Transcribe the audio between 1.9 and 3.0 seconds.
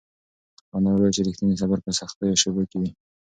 سختو شېبو کې وي.